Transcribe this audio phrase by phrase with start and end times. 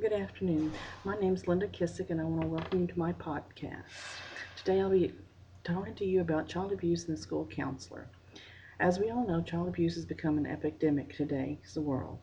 [0.00, 0.72] Good afternoon.
[1.04, 3.82] My name is Linda Kissick, and I want to welcome you to my podcast.
[4.56, 5.12] Today, I'll be
[5.62, 8.08] talking to you about child abuse and the school counselor.
[8.78, 12.18] As we all know, child abuse has become an epidemic today in the world.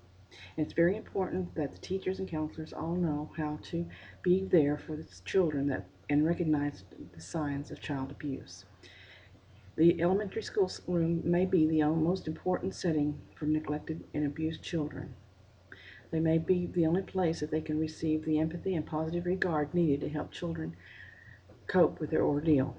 [0.56, 3.86] And it's very important that the teachers and counselors all know how to
[4.24, 6.84] be there for the children that and recognize
[7.14, 8.66] the signs of child abuse.
[9.76, 15.14] The elementary school room may be the most important setting for neglected and abused children.
[16.12, 19.74] They may be the only place that they can receive the empathy and positive regard
[19.74, 20.76] needed to help children
[21.68, 22.78] cope with their ordeal.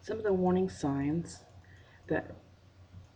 [0.00, 1.44] Some of the warning signs
[2.06, 2.34] that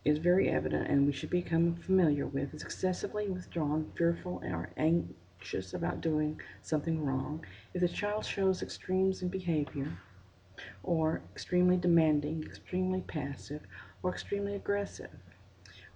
[0.05, 5.73] is very evident and we should become familiar with is excessively withdrawn, fearful, or anxious
[5.73, 7.45] about doing something wrong.
[7.73, 9.99] If the child shows extremes in behavior,
[10.83, 13.63] or extremely demanding, extremely passive,
[14.03, 15.11] or extremely aggressive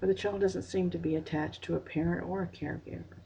[0.01, 3.19] or the child doesn't seem to be attached to a parent or a caregiver,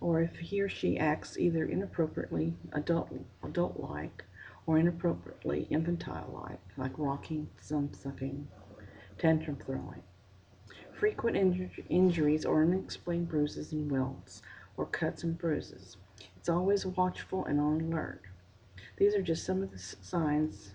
[0.00, 3.10] or if he or she acts either inappropriately adult
[3.42, 4.24] adult-like
[4.66, 8.46] or inappropriately infantile-like, like rocking, thumb sucking,
[9.18, 10.02] tantrum throwing.
[10.92, 14.42] Frequent inju- injuries or unexplained bruises and welts,
[14.76, 15.96] or cuts and bruises.
[16.36, 18.22] It's always watchful and on alert.
[18.96, 20.72] These are just some of the signs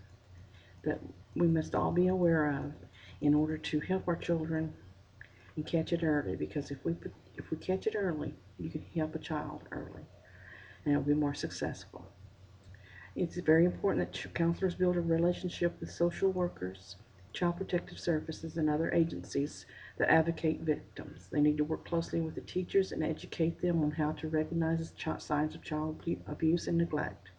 [0.84, 1.00] that
[1.36, 2.73] we must all be aware of
[3.22, 4.73] in order to help our children
[5.58, 6.95] and catch it early because if we
[7.36, 10.05] if we catch it early, you can help a child early
[10.86, 12.05] and it'll be more successful.
[13.16, 16.95] It's very important that counselors build a relationship with social workers,
[17.33, 19.66] child protective services, and other agencies
[19.97, 21.28] that advocate victims.
[21.31, 24.94] They need to work closely with the teachers and educate them on how to recognize
[25.17, 27.31] signs of child abuse and neglect.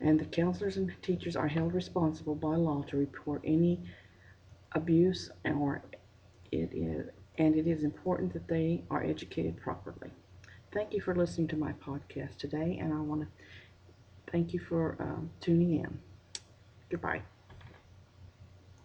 [0.00, 3.80] And the counselors and teachers are held responsible by law to report any
[4.72, 5.82] abuse or
[6.52, 7.08] it is,
[7.38, 10.10] and it is important that they are educated properly.
[10.70, 13.28] Thank you for listening to my podcast today, and I want to
[14.30, 15.98] thank you for um, tuning in.
[16.88, 17.22] Goodbye.